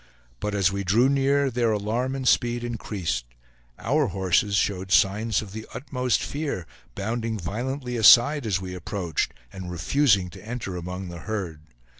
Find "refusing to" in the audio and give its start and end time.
9.69-10.43